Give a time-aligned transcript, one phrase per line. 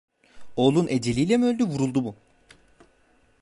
[0.55, 2.15] Oğlun eceliyle mi öldü, vuruldu mu?